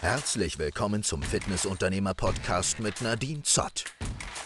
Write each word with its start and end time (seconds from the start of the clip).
Herzlich 0.00 0.60
willkommen 0.60 1.02
zum 1.02 1.22
Fitnessunternehmer-Podcast 1.22 2.78
mit 2.78 3.02
Nadine 3.02 3.42
Zott. 3.42 3.84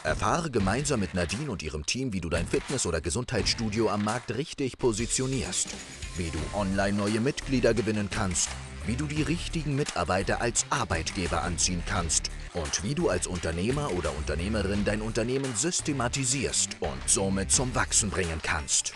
Erfahre 0.02 0.50
gemeinsam 0.50 1.00
mit 1.00 1.12
Nadine 1.12 1.50
und 1.50 1.62
ihrem 1.62 1.84
Team, 1.84 2.14
wie 2.14 2.22
du 2.22 2.30
dein 2.30 2.46
Fitness- 2.46 2.86
oder 2.86 3.02
Gesundheitsstudio 3.02 3.90
am 3.90 4.02
Markt 4.02 4.34
richtig 4.34 4.78
positionierst, 4.78 5.68
wie 6.16 6.30
du 6.30 6.38
online 6.58 6.96
neue 6.96 7.20
Mitglieder 7.20 7.74
gewinnen 7.74 8.08
kannst, 8.10 8.48
wie 8.86 8.96
du 8.96 9.04
die 9.04 9.20
richtigen 9.20 9.76
Mitarbeiter 9.76 10.40
als 10.40 10.64
Arbeitgeber 10.70 11.42
anziehen 11.42 11.82
kannst 11.86 12.30
und 12.54 12.82
wie 12.82 12.94
du 12.94 13.10
als 13.10 13.26
Unternehmer 13.26 13.92
oder 13.92 14.16
Unternehmerin 14.16 14.86
dein 14.86 15.02
Unternehmen 15.02 15.54
systematisierst 15.54 16.78
und 16.80 17.02
somit 17.06 17.52
zum 17.52 17.74
Wachsen 17.74 18.08
bringen 18.08 18.40
kannst. 18.42 18.94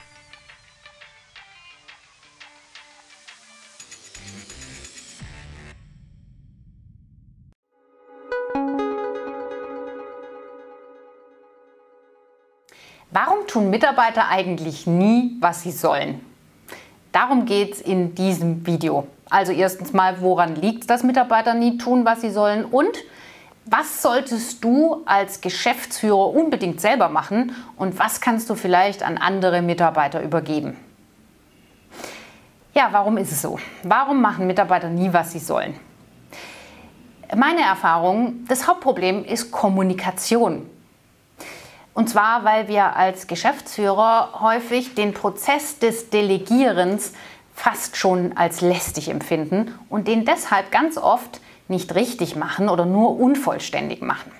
Tun 13.56 13.70
Mitarbeiter 13.70 14.28
eigentlich 14.28 14.86
nie, 14.86 15.34
was 15.40 15.62
sie 15.62 15.70
sollen? 15.70 16.20
Darum 17.10 17.46
geht 17.46 17.72
es 17.72 17.80
in 17.80 18.14
diesem 18.14 18.66
Video. 18.66 19.06
Also 19.30 19.50
erstens 19.50 19.94
mal, 19.94 20.20
woran 20.20 20.56
liegt 20.56 20.82
es, 20.82 20.86
dass 20.86 21.02
Mitarbeiter 21.02 21.54
nie 21.54 21.78
tun, 21.78 22.04
was 22.04 22.20
sie 22.20 22.28
sollen? 22.28 22.66
Und 22.66 22.98
was 23.64 24.02
solltest 24.02 24.62
du 24.62 25.02
als 25.06 25.40
Geschäftsführer 25.40 26.34
unbedingt 26.34 26.82
selber 26.82 27.08
machen? 27.08 27.56
Und 27.78 27.98
was 27.98 28.20
kannst 28.20 28.50
du 28.50 28.56
vielleicht 28.56 29.02
an 29.02 29.16
andere 29.16 29.62
Mitarbeiter 29.62 30.22
übergeben? 30.22 30.76
Ja, 32.74 32.88
warum 32.92 33.16
ist 33.16 33.32
es 33.32 33.40
so? 33.40 33.58
Warum 33.84 34.20
machen 34.20 34.46
Mitarbeiter 34.46 34.90
nie, 34.90 35.10
was 35.14 35.32
sie 35.32 35.38
sollen? 35.38 35.80
Meine 37.34 37.62
Erfahrung, 37.62 38.44
das 38.48 38.68
Hauptproblem 38.68 39.24
ist 39.24 39.50
Kommunikation. 39.50 40.68
Und 41.96 42.10
zwar, 42.10 42.44
weil 42.44 42.68
wir 42.68 42.94
als 42.94 43.26
Geschäftsführer 43.26 44.40
häufig 44.42 44.94
den 44.94 45.14
Prozess 45.14 45.78
des 45.78 46.10
Delegierens 46.10 47.14
fast 47.54 47.96
schon 47.96 48.36
als 48.36 48.60
lästig 48.60 49.08
empfinden 49.08 49.74
und 49.88 50.06
den 50.06 50.26
deshalb 50.26 50.70
ganz 50.70 50.98
oft 50.98 51.40
nicht 51.68 51.94
richtig 51.94 52.36
machen 52.36 52.68
oder 52.68 52.84
nur 52.84 53.18
unvollständig 53.18 54.02
machen. 54.02 54.30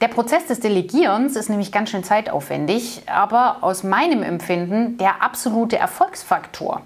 Der 0.00 0.08
Prozess 0.08 0.46
des 0.46 0.58
Delegierens 0.58 1.36
ist 1.36 1.48
nämlich 1.48 1.70
ganz 1.70 1.90
schön 1.90 2.02
zeitaufwendig, 2.02 3.02
aber 3.06 3.58
aus 3.60 3.84
meinem 3.84 4.24
Empfinden 4.24 4.98
der 4.98 5.22
absolute 5.22 5.78
Erfolgsfaktor. 5.78 6.82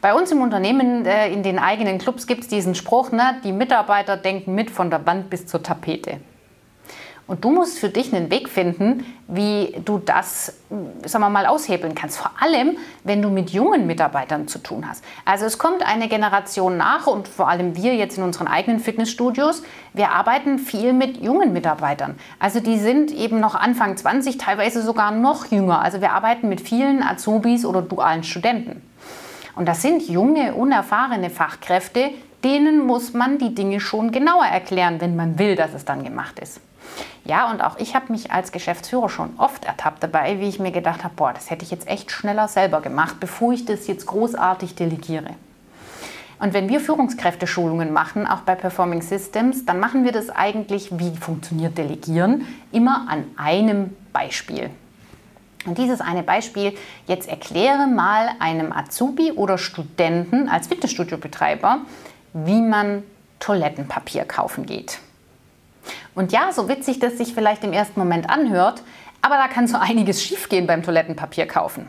Bei 0.00 0.14
uns 0.14 0.32
im 0.32 0.40
Unternehmen, 0.40 1.04
äh, 1.04 1.30
in 1.30 1.42
den 1.42 1.58
eigenen 1.58 1.98
Clubs 1.98 2.26
gibt 2.26 2.44
es 2.44 2.48
diesen 2.48 2.74
Spruch, 2.74 3.12
ne, 3.12 3.42
die 3.44 3.52
Mitarbeiter 3.52 4.16
denken 4.16 4.54
mit 4.54 4.70
von 4.70 4.88
der 4.88 5.04
Wand 5.04 5.28
bis 5.28 5.46
zur 5.46 5.62
Tapete. 5.62 6.20
Und 7.26 7.42
du 7.42 7.50
musst 7.50 7.78
für 7.78 7.88
dich 7.88 8.14
einen 8.14 8.30
Weg 8.30 8.50
finden, 8.50 9.06
wie 9.28 9.74
du 9.82 9.96
das, 9.96 10.58
sagen 11.04 11.24
wir 11.24 11.30
mal, 11.30 11.46
aushebeln 11.46 11.94
kannst. 11.94 12.18
Vor 12.18 12.30
allem, 12.38 12.76
wenn 13.02 13.22
du 13.22 13.30
mit 13.30 13.48
jungen 13.50 13.86
Mitarbeitern 13.86 14.46
zu 14.46 14.58
tun 14.58 14.86
hast. 14.86 15.02
Also 15.24 15.46
es 15.46 15.56
kommt 15.56 15.82
eine 15.86 16.08
Generation 16.08 16.76
nach 16.76 17.06
und 17.06 17.26
vor 17.26 17.48
allem 17.48 17.76
wir 17.76 17.94
jetzt 17.94 18.18
in 18.18 18.24
unseren 18.24 18.46
eigenen 18.46 18.78
Fitnessstudios, 18.78 19.62
wir 19.94 20.10
arbeiten 20.10 20.58
viel 20.58 20.92
mit 20.92 21.16
jungen 21.22 21.54
Mitarbeitern. 21.54 22.16
Also 22.38 22.60
die 22.60 22.78
sind 22.78 23.10
eben 23.10 23.40
noch 23.40 23.54
Anfang 23.54 23.96
20, 23.96 24.36
teilweise 24.36 24.82
sogar 24.82 25.10
noch 25.10 25.46
jünger. 25.46 25.80
Also 25.80 26.02
wir 26.02 26.12
arbeiten 26.12 26.50
mit 26.50 26.60
vielen 26.60 27.02
Azubis 27.02 27.64
oder 27.64 27.80
dualen 27.80 28.22
Studenten. 28.22 28.82
Und 29.56 29.66
das 29.66 29.80
sind 29.80 30.08
junge, 30.08 30.54
unerfahrene 30.54 31.30
Fachkräfte, 31.30 32.10
denen 32.44 32.86
muss 32.86 33.14
man 33.14 33.38
die 33.38 33.54
Dinge 33.54 33.80
schon 33.80 34.12
genauer 34.12 34.44
erklären, 34.44 35.00
wenn 35.00 35.16
man 35.16 35.38
will, 35.38 35.56
dass 35.56 35.72
es 35.74 35.84
dann 35.84 36.04
gemacht 36.04 36.38
ist. 36.38 36.60
Ja, 37.24 37.50
und 37.50 37.62
auch 37.62 37.78
ich 37.78 37.94
habe 37.94 38.12
mich 38.12 38.30
als 38.30 38.52
Geschäftsführer 38.52 39.08
schon 39.08 39.30
oft 39.38 39.64
ertappt 39.64 40.02
dabei, 40.02 40.38
wie 40.40 40.48
ich 40.48 40.58
mir 40.58 40.70
gedacht 40.70 41.02
habe, 41.02 41.14
boah, 41.16 41.32
das 41.32 41.50
hätte 41.50 41.64
ich 41.64 41.70
jetzt 41.70 41.88
echt 41.88 42.10
schneller 42.10 42.48
selber 42.48 42.82
gemacht, 42.82 43.16
bevor 43.18 43.52
ich 43.52 43.64
das 43.64 43.86
jetzt 43.86 44.06
großartig 44.06 44.74
delegiere. 44.74 45.30
Und 46.38 46.52
wenn 46.52 46.68
wir 46.68 46.80
Führungskräfteschulungen 46.80 47.92
machen, 47.92 48.26
auch 48.26 48.40
bei 48.40 48.54
Performing 48.54 49.00
Systems, 49.00 49.64
dann 49.64 49.80
machen 49.80 50.04
wir 50.04 50.12
das 50.12 50.28
eigentlich, 50.28 50.98
wie 50.98 51.16
funktioniert 51.16 51.78
Delegieren, 51.78 52.46
immer 52.72 53.06
an 53.08 53.24
einem 53.36 53.96
Beispiel. 54.12 54.68
Und 55.64 55.78
dieses 55.78 56.02
eine 56.02 56.22
Beispiel, 56.22 56.74
jetzt 57.06 57.28
erkläre 57.28 57.86
mal 57.86 58.28
einem 58.40 58.72
Azubi 58.72 59.32
oder 59.32 59.56
Studenten 59.56 60.50
als 60.50 60.66
Fitnessstudiobetreiber, 60.66 61.78
wie 62.34 62.60
man 62.60 63.02
Toilettenpapier 63.40 64.24
kaufen 64.24 64.66
geht. 64.66 64.98
Und 66.14 66.32
ja, 66.32 66.52
so 66.52 66.68
witzig 66.68 66.98
das 66.98 67.16
sich 67.16 67.34
vielleicht 67.34 67.64
im 67.64 67.72
ersten 67.72 67.98
Moment 67.98 68.28
anhört, 68.28 68.82
aber 69.22 69.36
da 69.36 69.48
kann 69.48 69.66
so 69.66 69.78
einiges 69.78 70.22
schiefgehen 70.22 70.66
beim 70.66 70.82
Toilettenpapier 70.82 71.46
kaufen. 71.46 71.88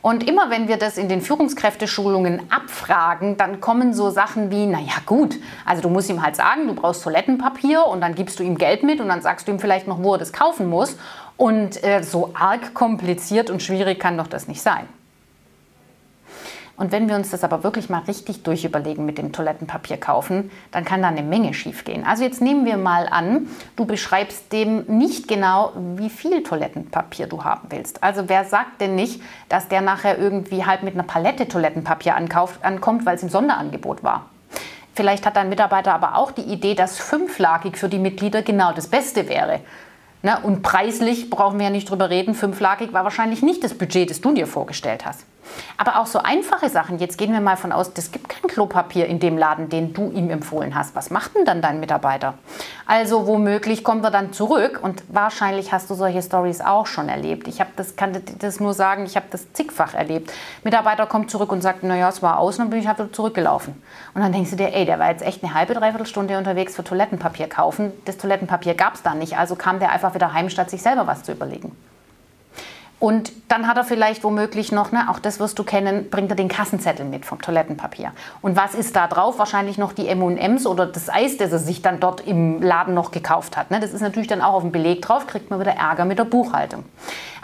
Und 0.00 0.28
immer 0.28 0.48
wenn 0.48 0.68
wir 0.68 0.76
das 0.76 0.96
in 0.96 1.08
den 1.08 1.20
Führungskräfteschulungen 1.20 2.50
abfragen, 2.50 3.36
dann 3.36 3.60
kommen 3.60 3.92
so 3.92 4.10
Sachen 4.10 4.50
wie, 4.50 4.66
naja 4.66 4.94
gut, 5.06 5.36
also 5.66 5.82
du 5.82 5.88
musst 5.88 6.08
ihm 6.08 6.22
halt 6.22 6.36
sagen, 6.36 6.66
du 6.66 6.74
brauchst 6.74 7.02
Toilettenpapier 7.02 7.84
und 7.84 8.00
dann 8.00 8.14
gibst 8.14 8.38
du 8.38 8.44
ihm 8.44 8.56
Geld 8.58 8.84
mit 8.84 9.00
und 9.00 9.08
dann 9.08 9.22
sagst 9.22 9.48
du 9.48 9.52
ihm 9.52 9.58
vielleicht 9.58 9.88
noch, 9.88 10.02
wo 10.02 10.14
er 10.14 10.18
das 10.18 10.32
kaufen 10.32 10.68
muss. 10.68 10.96
Und 11.36 11.82
äh, 11.84 12.02
so 12.02 12.30
arg 12.34 12.74
kompliziert 12.74 13.50
und 13.50 13.62
schwierig 13.62 14.00
kann 14.00 14.16
doch 14.16 14.28
das 14.28 14.48
nicht 14.48 14.62
sein. 14.62 14.88
Und 16.78 16.92
wenn 16.92 17.08
wir 17.08 17.16
uns 17.16 17.30
das 17.30 17.42
aber 17.42 17.64
wirklich 17.64 17.90
mal 17.90 18.02
richtig 18.02 18.44
durchüberlegen 18.44 19.04
mit 19.04 19.18
dem 19.18 19.32
Toilettenpapier 19.32 19.96
kaufen, 19.96 20.52
dann 20.70 20.84
kann 20.84 21.02
da 21.02 21.08
eine 21.08 21.24
Menge 21.24 21.52
schiefgehen. 21.52 22.06
Also 22.06 22.22
jetzt 22.22 22.40
nehmen 22.40 22.64
wir 22.64 22.76
mal 22.76 23.08
an, 23.10 23.48
du 23.74 23.84
beschreibst 23.84 24.52
dem 24.52 24.84
nicht 24.86 25.26
genau, 25.26 25.72
wie 25.96 26.08
viel 26.08 26.44
Toilettenpapier 26.44 27.26
du 27.26 27.42
haben 27.42 27.66
willst. 27.70 28.04
Also 28.04 28.28
wer 28.28 28.44
sagt 28.44 28.80
denn 28.80 28.94
nicht, 28.94 29.20
dass 29.48 29.66
der 29.66 29.80
nachher 29.80 30.18
irgendwie 30.18 30.64
halt 30.64 30.84
mit 30.84 30.94
einer 30.94 31.02
Palette 31.02 31.48
Toilettenpapier 31.48 32.14
ankauft, 32.14 32.64
ankommt, 32.64 33.04
weil 33.04 33.16
es 33.16 33.24
im 33.24 33.28
Sonderangebot 33.28 34.04
war? 34.04 34.26
Vielleicht 34.94 35.26
hat 35.26 35.34
dein 35.34 35.48
Mitarbeiter 35.48 35.92
aber 35.94 36.16
auch 36.16 36.30
die 36.30 36.42
Idee, 36.42 36.76
dass 36.76 36.98
fünflagig 36.98 37.76
für 37.76 37.88
die 37.88 37.98
Mitglieder 37.98 38.42
genau 38.42 38.72
das 38.72 38.86
Beste 38.86 39.28
wäre. 39.28 39.60
Ne? 40.22 40.38
Und 40.44 40.62
preislich 40.62 41.28
brauchen 41.28 41.58
wir 41.58 41.66
ja 41.66 41.70
nicht 41.70 41.90
drüber 41.90 42.08
reden, 42.08 42.34
fünflagig 42.34 42.92
war 42.92 43.02
wahrscheinlich 43.02 43.42
nicht 43.42 43.64
das 43.64 43.74
Budget, 43.74 44.10
das 44.10 44.20
du 44.20 44.32
dir 44.32 44.46
vorgestellt 44.46 45.04
hast. 45.04 45.24
Aber 45.76 46.00
auch 46.00 46.06
so 46.06 46.18
einfache 46.20 46.68
Sachen, 46.68 46.98
jetzt 46.98 47.18
gehen 47.18 47.32
wir 47.32 47.40
mal 47.40 47.56
von 47.56 47.72
aus, 47.72 47.90
es 47.94 48.12
gibt 48.12 48.28
kein 48.28 48.48
Klopapier 48.48 49.06
in 49.06 49.20
dem 49.20 49.38
Laden, 49.38 49.68
den 49.68 49.92
du 49.92 50.10
ihm 50.10 50.30
empfohlen 50.30 50.74
hast. 50.74 50.94
Was 50.94 51.10
macht 51.10 51.34
denn 51.36 51.44
dann 51.44 51.62
dein 51.62 51.80
Mitarbeiter? 51.80 52.34
Also 52.86 53.26
womöglich 53.26 53.84
kommen 53.84 54.02
wir 54.02 54.10
dann 54.10 54.32
zurück 54.32 54.80
und 54.82 55.02
wahrscheinlich 55.08 55.72
hast 55.72 55.90
du 55.90 55.94
solche 55.94 56.22
Stories 56.22 56.60
auch 56.60 56.86
schon 56.86 57.08
erlebt. 57.08 57.48
Ich 57.48 57.62
das, 57.76 57.96
kann 57.96 58.16
das 58.38 58.60
nur 58.60 58.74
sagen, 58.74 59.04
ich 59.04 59.16
habe 59.16 59.26
das 59.30 59.52
zigfach 59.52 59.94
erlebt. 59.94 60.32
Mitarbeiter 60.64 61.06
kommt 61.06 61.30
zurück 61.30 61.52
und 61.52 61.60
sagt, 61.60 61.82
naja, 61.82 62.08
es 62.08 62.22
war 62.22 62.38
aus 62.38 62.56
und 62.58 62.64
dann 62.64 62.70
bin 62.70 62.80
ich 62.80 62.88
halt 62.88 63.14
zurückgelaufen. 63.14 63.80
Und 64.14 64.22
dann 64.22 64.32
denkst 64.32 64.50
du 64.50 64.56
dir, 64.56 64.74
ey, 64.74 64.84
der 64.84 64.98
war 64.98 65.10
jetzt 65.10 65.22
echt 65.22 65.42
eine 65.42 65.54
halbe, 65.54 65.74
dreiviertel 65.74 66.06
Stunde 66.06 66.38
unterwegs 66.38 66.74
für 66.74 66.84
Toilettenpapier 66.84 67.48
kaufen. 67.48 67.92
Das 68.04 68.16
Toilettenpapier 68.16 68.74
gab 68.74 68.94
es 68.94 69.02
da 69.02 69.14
nicht, 69.14 69.36
also 69.38 69.54
kam 69.54 69.78
der 69.78 69.92
einfach 69.92 70.14
wieder 70.14 70.32
heim, 70.32 70.50
statt 70.50 70.70
sich 70.70 70.82
selber 70.82 71.06
was 71.06 71.22
zu 71.22 71.32
überlegen. 71.32 71.76
Und 73.00 73.30
dann 73.46 73.68
hat 73.68 73.76
er 73.76 73.84
vielleicht 73.84 74.24
womöglich 74.24 74.72
noch, 74.72 74.90
ne, 74.90 75.08
auch 75.08 75.20
das 75.20 75.38
wirst 75.38 75.58
du 75.58 75.64
kennen, 75.64 76.10
bringt 76.10 76.30
er 76.30 76.36
den 76.36 76.48
Kassenzettel 76.48 77.06
mit 77.06 77.24
vom 77.24 77.40
Toilettenpapier. 77.40 78.12
Und 78.42 78.56
was 78.56 78.74
ist 78.74 78.96
da 78.96 79.06
drauf? 79.06 79.38
Wahrscheinlich 79.38 79.78
noch 79.78 79.92
die 79.92 80.08
M&M's 80.08 80.66
oder 80.66 80.86
das 80.86 81.08
Eis, 81.08 81.36
das 81.36 81.52
er 81.52 81.60
sich 81.60 81.80
dann 81.80 82.00
dort 82.00 82.26
im 82.26 82.60
Laden 82.60 82.94
noch 82.94 83.12
gekauft 83.12 83.56
hat. 83.56 83.70
Ne? 83.70 83.78
Das 83.78 83.92
ist 83.92 84.00
natürlich 84.00 84.26
dann 84.26 84.42
auch 84.42 84.54
auf 84.54 84.62
dem 84.62 84.72
Beleg 84.72 85.02
drauf, 85.02 85.28
kriegt 85.28 85.48
man 85.50 85.60
wieder 85.60 85.76
Ärger 85.76 86.04
mit 86.04 86.18
der 86.18 86.24
Buchhaltung. 86.24 86.84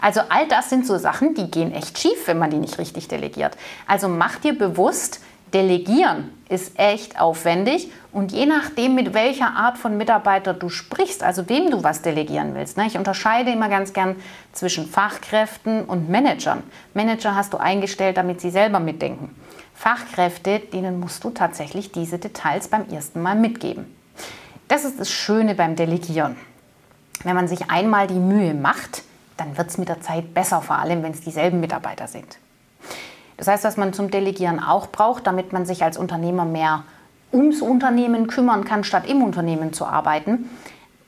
Also 0.01 0.21
all 0.27 0.45
das 0.49 0.69
sind 0.69 0.85
so 0.85 0.97
Sachen, 0.97 1.35
die 1.35 1.49
gehen 1.49 1.73
echt 1.73 1.97
schief, 1.99 2.27
wenn 2.27 2.37
man 2.37 2.49
die 2.49 2.57
nicht 2.57 2.77
richtig 2.77 3.07
delegiert. 3.07 3.57
Also 3.87 4.09
mach 4.09 4.35
dir 4.35 4.57
bewusst, 4.57 5.21
Delegieren 5.55 6.31
ist 6.49 6.77
echt 6.77 7.17
aufwendig 7.17 7.89
und 8.11 8.33
je 8.33 8.45
nachdem, 8.45 8.93
mit 8.93 9.13
welcher 9.13 9.55
Art 9.55 9.77
von 9.77 9.95
Mitarbeiter 9.95 10.53
du 10.53 10.67
sprichst, 10.67 11.23
also 11.23 11.47
wem 11.47 11.71
du 11.71 11.81
was 11.81 12.01
delegieren 12.01 12.55
willst. 12.55 12.75
Ne? 12.75 12.87
Ich 12.87 12.97
unterscheide 12.97 13.51
immer 13.51 13.69
ganz 13.69 13.93
gern 13.93 14.17
zwischen 14.51 14.85
Fachkräften 14.85 15.85
und 15.85 16.09
Managern. 16.09 16.61
Manager 16.93 17.35
hast 17.35 17.53
du 17.53 17.57
eingestellt, 17.57 18.17
damit 18.17 18.41
sie 18.41 18.49
selber 18.49 18.81
mitdenken. 18.81 19.33
Fachkräfte, 19.73 20.59
denen 20.59 20.99
musst 20.99 21.23
du 21.23 21.29
tatsächlich 21.29 21.93
diese 21.93 22.19
Details 22.19 22.67
beim 22.67 22.89
ersten 22.89 23.21
Mal 23.21 23.35
mitgeben. 23.35 23.85
Das 24.67 24.83
ist 24.83 24.99
das 24.99 25.09
Schöne 25.09 25.55
beim 25.55 25.77
Delegieren. 25.77 26.35
Wenn 27.23 27.35
man 27.37 27.47
sich 27.47 27.71
einmal 27.71 28.07
die 28.07 28.15
Mühe 28.15 28.53
macht, 28.53 29.03
dann 29.37 29.57
wird 29.57 29.69
es 29.69 29.77
mit 29.77 29.87
der 29.87 30.01
Zeit 30.01 30.33
besser, 30.33 30.61
vor 30.61 30.79
allem 30.79 31.01
wenn 31.01 31.13
es 31.13 31.21
dieselben 31.21 31.61
Mitarbeiter 31.61 32.09
sind. 32.09 32.39
Das 33.37 33.47
heißt, 33.47 33.63
was 33.63 33.77
man 33.77 33.93
zum 33.93 34.11
Delegieren 34.11 34.59
auch 34.59 34.87
braucht, 34.87 35.27
damit 35.27 35.53
man 35.53 35.65
sich 35.65 35.83
als 35.83 35.97
Unternehmer 35.97 36.45
mehr 36.45 36.83
ums 37.33 37.61
Unternehmen 37.61 38.27
kümmern 38.27 38.63
kann, 38.63 38.83
statt 38.83 39.07
im 39.07 39.21
Unternehmen 39.21 39.73
zu 39.73 39.85
arbeiten. 39.85 40.49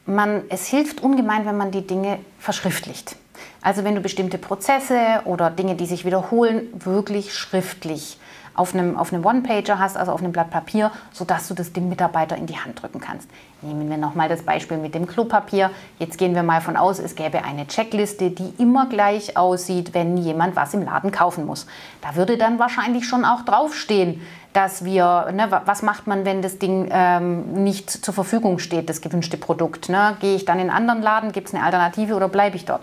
Man, 0.06 0.44
es 0.50 0.68
hilft 0.68 1.02
ungemein, 1.02 1.46
wenn 1.46 1.58
man 1.58 1.72
die 1.72 1.86
Dinge 1.86 2.20
verschriftlicht. 2.40 3.16
Also 3.62 3.84
wenn 3.84 3.96
du 3.96 4.02
bestimmte 4.02 4.38
Prozesse 4.38 5.22
oder 5.26 5.50
Dinge, 5.50 5.76
die 5.76 5.86
sich 5.86 6.06
wiederholen, 6.06 6.68
wirklich 6.74 7.34
schriftlich 7.34 8.18
auf 8.58 8.74
einem, 8.74 8.98
auf 8.98 9.14
einem 9.14 9.26
One-Pager 9.26 9.80
hast, 9.80 9.96
also 9.96 10.12
auf 10.12 10.20
einem 10.20 10.34
Blatt 10.34 10.50
Papier, 10.50 10.92
sodass 11.14 11.48
du 11.48 11.54
das 11.54 11.72
dem 11.72 11.88
Mitarbeiter 11.88 12.36
in 12.36 12.48
die 12.48 12.58
Hand 12.58 12.82
drücken 12.82 13.00
kannst. 13.00 13.30
Nehmen 13.62 13.90
wir 13.90 13.98
nochmal 13.98 14.28
das 14.28 14.42
Beispiel 14.42 14.78
mit 14.78 14.96
dem 14.96 15.08
Klopapier. 15.08 15.72
Jetzt 16.00 16.18
gehen 16.18 16.36
wir 16.36 16.44
mal 16.44 16.60
von 16.60 16.76
aus, 16.76 17.00
es 17.00 17.16
gäbe 17.16 17.44
eine 17.46 17.68
Checkliste, 17.68 18.32
die 18.32 18.54
immer 18.58 18.88
gleich 18.88 19.38
aussieht, 19.38 19.94
wenn 19.94 20.18
jemand 20.18 20.56
was 20.56 20.74
im 20.74 20.84
Laden 20.84 21.12
kaufen 21.12 21.46
muss. 21.46 21.68
Da 22.02 22.16
würde 22.16 22.38
dann 22.38 22.60
wahrscheinlich 22.60 23.08
schon 23.08 23.26
auch 23.26 23.46
draufstehen, 23.46 24.22
dass 24.54 24.84
wir, 24.84 25.32
ne, 25.34 25.62
was 25.66 25.84
macht 25.84 26.08
man, 26.08 26.26
wenn 26.26 26.42
das 26.42 26.58
Ding 26.58 26.90
ähm, 26.92 27.64
nicht 27.64 27.92
zur 27.92 28.14
Verfügung 28.14 28.58
steht, 28.58 28.90
das 28.90 29.02
gewünschte 29.02 29.38
Produkt. 29.38 29.88
Ne? 29.88 30.18
Gehe 30.20 30.36
ich 30.36 30.46
dann 30.46 30.58
in 30.58 30.72
einen 30.72 30.78
anderen 30.90 31.04
Laden, 31.04 31.32
gibt 31.32 31.50
es 31.50 31.54
eine 31.54 31.64
Alternative 31.64 32.16
oder 32.16 32.28
bleibe 32.28 32.56
ich 32.56 32.66
dort? 32.66 32.82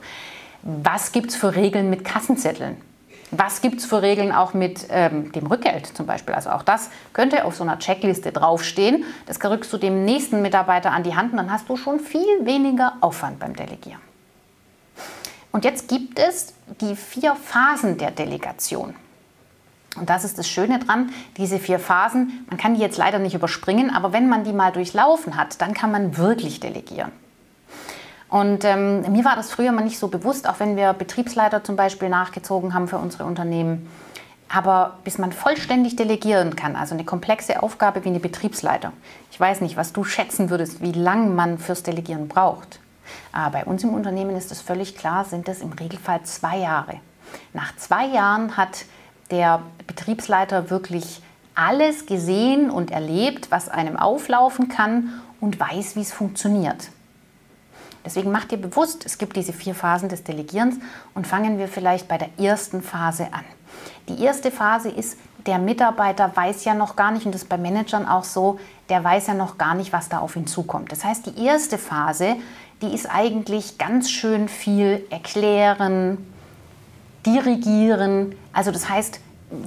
Was 0.63 1.11
gibt 1.11 1.31
es 1.31 1.37
für 1.37 1.57
Regeln 1.57 1.91
mit 1.91 2.05
Kassenzetteln? 2.05 2.77
Was 3.31 3.61
gibt 3.63 3.81
es 3.81 3.87
für 3.87 4.03
Regeln 4.03 4.33
auch 4.33 4.55
mit 4.55 4.87
ähm, 4.91 5.33
dem 5.33 5.47
Rückgeld 5.47 5.87
zum 5.87 6.07
Beispiel? 6.07 6.35
Also 6.35 6.51
auch 6.51 6.63
das 6.63 6.91
könnte 7.13 7.45
auf 7.45 7.57
so 7.57 7.65
einer 7.65 7.79
Checkliste 7.79 8.33
draufstehen. 8.33 9.05
Das 9.27 9.43
rückst 9.43 9.73
du 9.73 9.79
dem 9.79 10.05
nächsten 10.05 10.43
Mitarbeiter 10.43 10.93
an 10.93 11.03
die 11.03 11.17
Hand 11.17 11.33
und 11.33 11.39
dann 11.39 11.51
hast 11.51 11.69
du 11.69 11.77
schon 11.77 12.01
viel 12.01 12.45
weniger 12.45 12.95
Aufwand 13.01 13.39
beim 13.39 13.57
Delegieren. 13.57 14.01
Und 15.53 15.65
jetzt 15.65 15.89
gibt 15.89 16.19
es 16.19 16.55
die 16.81 16.97
vier 16.97 17.37
Phasen 17.37 17.97
der 17.97 18.11
Delegation. 18.11 18.95
Und 19.97 20.11
das 20.11 20.25
ist 20.25 20.39
das 20.39 20.49
Schöne 20.49 20.81
dran, 20.81 21.11
diese 21.37 21.59
vier 21.59 21.79
Phasen, 21.79 22.45
man 22.49 22.59
kann 22.59 22.75
die 22.75 22.81
jetzt 22.81 22.99
leider 22.99 23.21
nicht 23.21 23.35
überspringen, 23.35 23.95
aber 23.95 24.13
wenn 24.13 24.29
man 24.29 24.43
die 24.43 24.53
mal 24.53 24.73
durchlaufen 24.73 25.37
hat, 25.37 25.61
dann 25.61 25.73
kann 25.73 25.93
man 25.93 26.17
wirklich 26.17 26.59
delegieren. 26.59 27.13
Und 28.35 28.65
ähm, 28.65 29.03
mir 29.13 29.25
war 29.25 29.37
das 29.37 29.53
früher 29.53 29.71
mal 29.71 29.85
nicht 29.85 30.01
so 30.01 30.09
bewusst, 30.09 30.49
auch 30.49 30.59
wenn 30.59 30.75
wir 30.75 30.93
Betriebsleiter 30.93 31.63
zum 31.63 31.77
Beispiel 31.77 32.09
nachgezogen 32.09 32.75
haben 32.75 32.89
für 32.89 32.99
unsere 32.99 33.27
Unternehmen. 33.27 33.89
Aber 34.49 34.99
bis 35.05 35.19
man 35.19 35.31
vollständig 35.31 35.95
delegieren 35.95 36.57
kann, 36.57 36.75
also 36.75 36.95
eine 36.95 37.05
komplexe 37.05 37.63
Aufgabe 37.63 38.05
wie 38.05 38.09
eine 38.09 38.19
Betriebsleiter, 38.19 38.93
ich 39.31 39.39
weiß 39.39 39.61
nicht, 39.61 39.77
was 39.77 39.93
du 39.93 40.03
schätzen 40.03 40.51
würdest, 40.51 40.83
wie 40.83 40.91
lange 40.91 41.31
man 41.31 41.59
fürs 41.59 41.85
Delegieren 41.85 42.27
braucht. 42.27 42.81
Aber 43.31 43.61
bei 43.61 43.65
uns 43.67 43.85
im 43.85 43.95
Unternehmen 43.95 44.35
ist 44.35 44.51
es 44.51 44.61
völlig 44.61 44.97
klar, 44.97 45.25
sind 45.25 45.49
es 45.49 45.63
im 45.63 45.71
Regelfall 45.71 46.25
zwei 46.25 46.59
Jahre. 46.59 46.95
Nach 47.53 47.77
zwei 47.77 48.05
Jahren 48.07 48.57
hat 48.57 48.85
der 49.31 49.63
Betriebsleiter 49.87 50.71
wirklich 50.71 51.23
alles 51.55 52.07
gesehen 52.07 52.69
und 52.69 52.91
erlebt, 52.91 53.53
was 53.53 53.69
einem 53.69 53.97
auflaufen 53.97 54.69
kann 54.69 55.23
und 55.41 55.61
weiß, 55.61 55.95
wie 55.95 56.01
es 56.01 56.13
funktioniert. 56.13 56.89
Deswegen 58.05 58.31
mach 58.31 58.45
dir 58.45 58.59
bewusst, 58.59 59.07
es 59.07 59.19
gibt 59.19 59.37
diese 59.37 59.53
vier 59.53 59.75
Phasen 59.75 60.09
des 60.09 60.25
Delegierens 60.25 60.77
und 61.15 61.27
fangen 61.27 61.59
wir 61.59 61.69
vielleicht 61.69 62.07
bei 62.07 62.19
der 62.19 62.29
ersten 62.39 62.83
Phase 62.83 63.29
an. 63.33 63.45
Die 64.09 64.23
erste 64.23 64.51
Phase 64.51 64.91
ist, 64.91 65.19
der 65.47 65.59
Mitarbeiter 65.59 66.31
weiß 66.35 66.65
ja 66.65 66.75
noch 66.75 66.97
gar 66.97 67.11
nicht, 67.11 67.27
und 67.27 67.35
das 67.35 67.43
ist 67.43 67.49
bei 67.49 67.59
Managern 67.59 68.07
auch 68.07 68.25
so, 68.25 68.59
der 68.89 69.03
weiß 69.03 69.29
ja 69.29 69.35
noch 69.35 69.59
gar 69.59 69.75
nicht, 69.75 69.93
was 69.93 70.09
da 70.09 70.19
auf 70.19 70.37
ihn 70.37 70.47
zukommt. 70.47 70.93
Das 70.93 71.05
heißt, 71.05 71.27
die 71.27 71.45
erste 71.45 71.79
Phase, 71.79 72.37
die 72.83 72.95
ist 72.95 73.07
eigentlich 73.07 73.79
ganz 73.79 74.11
schön 74.11 74.49
viel 74.49 75.07
erklären, 75.11 76.19
dirigieren. 77.25 78.35
Also 78.53 78.71
das 78.71 78.89
heißt, 78.89 79.21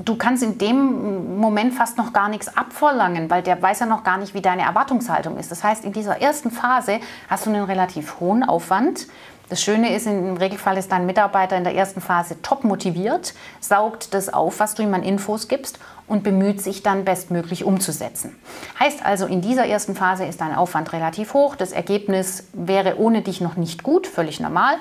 du 0.04 0.16
kannst 0.16 0.44
in 0.44 0.58
dem 0.58 1.40
Moment 1.40 1.74
fast 1.74 1.98
noch 1.98 2.14
gar 2.14 2.30
nichts 2.30 2.56
abverlangen, 2.56 3.30
weil 3.30 3.42
der 3.42 3.62
weiß 3.62 3.80
ja 3.80 3.86
noch 3.86 4.04
gar 4.04 4.18
nicht, 4.18 4.34
wie 4.34 4.42
deine 4.42 4.64
Erwartungshaltung 4.64 5.38
ist. 5.38 5.52
Das 5.52 5.64
heißt, 5.64 5.86
in 5.86 5.94
dieser 5.94 6.22
ersten 6.22 6.52
Phase 6.52 7.00
hast 7.30 7.46
du 7.46 7.50
einen 7.50 7.64
relativ 7.64 8.20
hohen 8.20 8.44
Aufwand. 8.44 9.08
Das 9.50 9.62
Schöne 9.62 9.96
ist, 9.96 10.08
im 10.08 10.36
Regelfall 10.36 10.78
ist 10.78 10.92
dein 10.92 11.06
Mitarbeiter 11.06 11.56
in 11.56 11.64
der 11.64 11.74
ersten 11.74 12.02
Phase 12.02 12.42
top 12.42 12.66
motiviert, 12.66 13.34
saugt 13.62 14.14
das 14.14 14.34
auf, 14.34 14.60
was 14.60 14.76
du 14.76 14.84
ihm 14.84 14.94
an 14.94 15.04
Infos 15.04 15.48
gibst 15.48 15.80
und 16.06 16.24
bemüht 16.24 16.62
sich 16.62 16.84
dann 16.84 17.06
bestmöglich 17.06 17.64
umzusetzen. 17.64 18.36
Heißt 18.78 19.06
also, 19.06 19.26
in 19.26 19.42
dieser 19.42 19.66
ersten 19.66 19.96
Phase 19.96 20.26
ist 20.26 20.42
dein 20.42 20.54
Aufwand 20.54 20.92
relativ 20.92 21.34
hoch. 21.34 21.56
Das 21.56 21.72
Ergebnis 21.72 22.48
wäre 22.52 22.98
ohne 22.98 23.22
dich 23.22 23.40
noch 23.40 23.56
nicht 23.56 23.84
gut, 23.84 24.06
völlig 24.06 24.42
normal. 24.42 24.76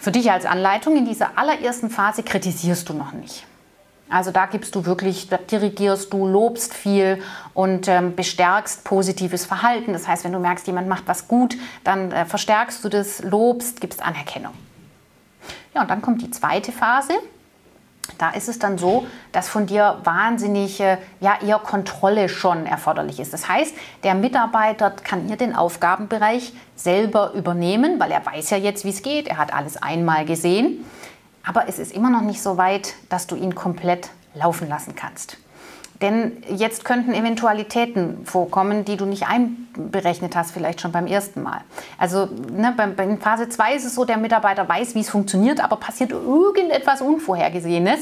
Für 0.00 0.10
dich 0.10 0.32
als 0.32 0.44
Anleitung 0.44 0.96
in 0.96 1.04
dieser 1.04 1.38
allerersten 1.38 1.88
Phase 1.88 2.24
kritisierst 2.24 2.88
du 2.88 2.94
noch 2.94 3.12
nicht. 3.12 3.46
Also 4.12 4.30
da 4.30 4.46
gibst 4.46 4.74
du 4.74 4.84
wirklich, 4.84 5.28
da 5.28 5.38
dirigierst 5.38 6.12
du, 6.12 6.26
lobst 6.26 6.74
viel 6.74 7.22
und 7.54 7.88
ähm, 7.88 8.14
bestärkst 8.14 8.84
positives 8.84 9.46
Verhalten. 9.46 9.94
Das 9.94 10.06
heißt, 10.06 10.24
wenn 10.24 10.32
du 10.32 10.38
merkst, 10.38 10.66
jemand 10.66 10.86
macht 10.86 11.04
was 11.06 11.28
gut, 11.28 11.56
dann 11.82 12.12
äh, 12.12 12.26
verstärkst 12.26 12.84
du 12.84 12.90
das, 12.90 13.22
lobst, 13.22 13.80
gibst 13.80 14.02
Anerkennung. 14.02 14.52
Ja, 15.74 15.82
und 15.82 15.90
dann 15.90 16.02
kommt 16.02 16.20
die 16.20 16.30
zweite 16.30 16.72
Phase. 16.72 17.14
Da 18.18 18.30
ist 18.30 18.48
es 18.48 18.58
dann 18.58 18.78
so, 18.78 19.06
dass 19.30 19.48
von 19.48 19.66
dir 19.66 19.98
wahnsinnige, 20.04 20.98
ja 21.20 21.38
eher 21.40 21.58
Kontrolle 21.58 22.28
schon 22.28 22.66
erforderlich 22.66 23.18
ist. 23.18 23.32
Das 23.32 23.48
heißt, 23.48 23.74
der 24.02 24.14
Mitarbeiter 24.14 24.90
kann 24.90 25.26
hier 25.26 25.36
den 25.36 25.54
Aufgabenbereich 25.54 26.52
selber 26.76 27.32
übernehmen, 27.32 27.98
weil 27.98 28.10
er 28.10 28.24
weiß 28.26 28.50
ja 28.50 28.58
jetzt, 28.58 28.84
wie 28.84 28.90
es 28.90 29.02
geht. 29.02 29.28
Er 29.28 29.38
hat 29.38 29.54
alles 29.54 29.80
einmal 29.80 30.26
gesehen. 30.26 30.84
Aber 31.44 31.68
es 31.68 31.78
ist 31.78 31.92
immer 31.92 32.10
noch 32.10 32.22
nicht 32.22 32.42
so 32.42 32.56
weit, 32.56 32.94
dass 33.08 33.26
du 33.26 33.36
ihn 33.36 33.54
komplett 33.54 34.10
laufen 34.34 34.68
lassen 34.68 34.94
kannst. 34.94 35.38
Denn 36.02 36.42
jetzt 36.48 36.84
könnten 36.84 37.14
Eventualitäten 37.14 38.26
vorkommen, 38.26 38.84
die 38.84 38.96
du 38.96 39.06
nicht 39.06 39.26
einberechnet 39.28 40.34
hast, 40.34 40.50
vielleicht 40.50 40.80
schon 40.80 40.90
beim 40.90 41.06
ersten 41.06 41.42
Mal. 41.42 41.60
Also 41.96 42.28
ne, 42.52 42.74
bei, 42.76 42.88
bei 42.88 43.16
Phase 43.16 43.48
2 43.48 43.76
ist 43.76 43.84
es 43.84 43.94
so, 43.94 44.04
der 44.04 44.18
Mitarbeiter 44.18 44.68
weiß, 44.68 44.96
wie 44.96 45.00
es 45.00 45.10
funktioniert, 45.10 45.62
aber 45.62 45.76
passiert 45.76 46.10
irgendetwas 46.10 47.00
Unvorhergesehenes, 47.02 48.00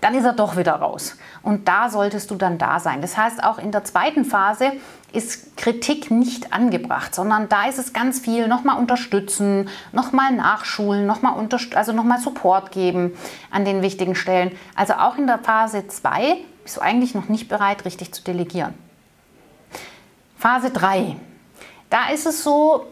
dann 0.00 0.14
ist 0.14 0.24
er 0.24 0.32
doch 0.32 0.56
wieder 0.56 0.72
raus. 0.72 1.16
Und 1.42 1.68
da 1.68 1.88
solltest 1.88 2.30
du 2.30 2.34
dann 2.34 2.58
da 2.58 2.80
sein. 2.80 3.02
Das 3.02 3.16
heißt, 3.16 3.44
auch 3.44 3.58
in 3.58 3.70
der 3.70 3.84
zweiten 3.84 4.24
Phase 4.24 4.72
ist 5.12 5.56
Kritik 5.56 6.10
nicht 6.10 6.52
angebracht, 6.52 7.14
sondern 7.14 7.48
da 7.48 7.68
ist 7.68 7.78
es 7.78 7.92
ganz 7.92 8.18
viel 8.18 8.48
nochmal 8.48 8.78
unterstützen, 8.78 9.68
nochmal 9.92 10.32
nachschulen, 10.32 11.06
nochmal 11.06 11.34
also 11.74 11.92
noch 11.92 12.18
Support 12.18 12.72
geben 12.72 13.12
an 13.50 13.64
den 13.64 13.82
wichtigen 13.82 14.14
Stellen. 14.14 14.50
Also 14.74 14.94
auch 14.94 15.18
in 15.18 15.26
der 15.26 15.38
Phase 15.38 15.86
2 15.86 16.38
bist 16.62 16.76
du 16.76 16.80
eigentlich 16.80 17.14
noch 17.14 17.28
nicht 17.28 17.48
bereit, 17.48 17.84
richtig 17.84 18.12
zu 18.12 18.22
delegieren. 18.22 18.74
Phase 20.36 20.70
3. 20.70 21.16
Da 21.90 22.08
ist 22.08 22.26
es 22.26 22.42
so, 22.42 22.86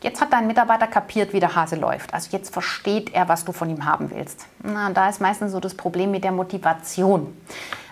Jetzt 0.00 0.20
hat 0.20 0.32
dein 0.32 0.46
Mitarbeiter 0.46 0.86
kapiert, 0.86 1.32
wie 1.32 1.40
der 1.40 1.56
Hase 1.56 1.74
läuft. 1.74 2.14
Also 2.14 2.28
jetzt 2.30 2.52
versteht 2.52 3.12
er, 3.14 3.28
was 3.28 3.44
du 3.44 3.50
von 3.50 3.68
ihm 3.68 3.84
haben 3.84 4.10
willst. 4.12 4.46
Na, 4.62 4.90
da 4.90 5.08
ist 5.08 5.20
meistens 5.20 5.50
so 5.50 5.58
das 5.58 5.74
Problem 5.74 6.12
mit 6.12 6.22
der 6.22 6.30
Motivation. 6.30 7.36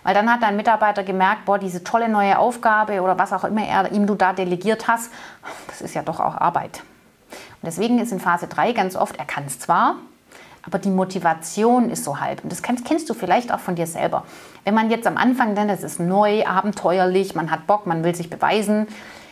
Weil 0.05 0.15
dann 0.15 0.31
hat 0.31 0.41
dein 0.41 0.55
Mitarbeiter 0.55 1.03
gemerkt, 1.03 1.47
boah, 1.47 1.59
diese 1.59 1.83
tolle 1.83 2.09
neue 2.09 2.39
Aufgabe 2.39 3.03
oder 3.03 3.19
was 3.19 3.33
auch 3.33 3.43
immer 3.43 3.67
er 3.67 3.91
ihm 3.91 4.07
du 4.07 4.15
da 4.15 4.33
delegiert 4.33 4.87
hast, 4.87 5.11
das 5.67 5.81
ist 5.81 5.95
ja 5.95 6.03
doch 6.03 6.21
auch 6.21 6.37
Arbeit. 6.37 6.81
Und 7.31 7.65
deswegen 7.65 7.99
ist 7.99 8.13
in 8.13 8.21
Phase 8.21 8.47
3 8.47 8.73
ganz 8.73 8.95
oft, 8.95 9.17
er 9.17 9.25
kann 9.25 9.45
es 9.47 9.59
zwar, 9.59 9.97
aber 10.67 10.79
die 10.79 10.91
Motivation 10.91 11.91
ist 11.91 12.05
so 12.05 12.21
halb. 12.21 12.43
Und 12.43 12.51
das 12.51 12.63
kennst, 12.63 12.85
kennst, 12.85 13.09
du 13.09 13.15
vielleicht 13.15 13.53
auch 13.53 13.61
von 13.61 13.77
dir 13.77 13.87
selber. 13.87 14.25
Wenn 14.65 14.75
man 14.75 14.91
jetzt 14.91 15.07
am 15.07 15.17
Anfang 15.17 15.55
denkt, 15.55 15.73
es 15.73 15.85
ist 15.85 16.01
neu, 16.01 16.45
abenteuerlich, 16.45 17.35
man 17.35 17.51
hat 17.51 17.67
Bock, 17.67 17.87
man 17.87 18.05
will 18.05 18.15
sich 18.15 18.29
beweisen, 18.29 18.89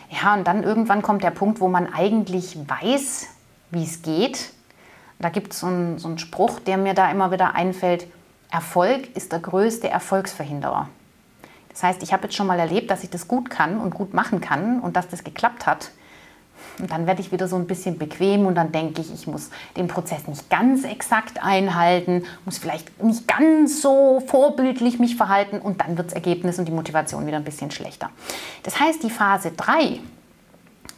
ja, 0.09 0.33
und 0.33 0.45
dann 0.45 0.63
irgendwann 0.63 1.01
kommt 1.01 1.23
der 1.23 1.31
Punkt, 1.31 1.59
wo 1.59 1.67
man 1.67 1.91
eigentlich 1.93 2.57
weiß, 2.67 3.27
wie 3.71 3.83
es 3.83 4.01
geht. 4.01 4.51
Da 5.19 5.29
gibt 5.29 5.53
es 5.53 5.59
so 5.59 5.67
einen, 5.67 5.99
so 5.99 6.07
einen 6.07 6.19
Spruch, 6.19 6.59
der 6.59 6.77
mir 6.77 6.93
da 6.93 7.09
immer 7.11 7.31
wieder 7.31 7.55
einfällt. 7.55 8.07
Erfolg 8.51 9.15
ist 9.15 9.31
der 9.31 9.39
größte 9.39 9.89
Erfolgsverhinderer. 9.89 10.87
Das 11.69 11.83
heißt, 11.83 12.03
ich 12.03 12.13
habe 12.13 12.23
jetzt 12.23 12.35
schon 12.35 12.47
mal 12.47 12.59
erlebt, 12.59 12.89
dass 12.89 13.03
ich 13.03 13.09
das 13.09 13.27
gut 13.27 13.49
kann 13.49 13.79
und 13.79 13.93
gut 13.93 14.13
machen 14.13 14.39
kann 14.39 14.79
und 14.79 14.95
dass 14.95 15.09
das 15.09 15.23
geklappt 15.23 15.65
hat. 15.65 15.91
Und 16.79 16.91
dann 16.91 17.07
werde 17.07 17.21
ich 17.21 17.31
wieder 17.31 17.47
so 17.47 17.55
ein 17.55 17.67
bisschen 17.67 17.97
bequem 17.97 18.45
und 18.45 18.55
dann 18.55 18.71
denke 18.71 19.01
ich, 19.01 19.13
ich 19.13 19.27
muss 19.27 19.49
den 19.77 19.87
Prozess 19.87 20.27
nicht 20.27 20.49
ganz 20.49 20.83
exakt 20.83 21.41
einhalten, 21.41 22.25
muss 22.43 22.57
vielleicht 22.57 23.01
nicht 23.01 23.27
ganz 23.27 23.81
so 23.81 24.21
vorbildlich 24.27 24.99
mich 24.99 25.15
verhalten 25.15 25.59
und 25.59 25.81
dann 25.81 25.97
wird 25.97 26.07
das 26.07 26.13
Ergebnis 26.13 26.59
und 26.59 26.65
die 26.65 26.73
Motivation 26.73 27.25
wieder 27.25 27.37
ein 27.37 27.43
bisschen 27.43 27.71
schlechter. 27.71 28.09
Das 28.63 28.79
heißt, 28.79 29.03
die 29.03 29.09
Phase 29.09 29.51
3, 29.51 29.99